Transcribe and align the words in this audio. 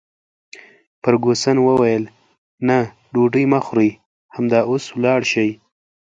فرګوسن 1.01 1.57
وویل: 1.61 2.03
نه، 2.67 2.77
ډوډۍ 3.13 3.45
مه 3.51 3.59
خورئ، 3.65 3.91
همدا 4.35 4.59
اوس 4.69 4.85
ولاړ 4.95 5.21
شئ. 5.31 5.49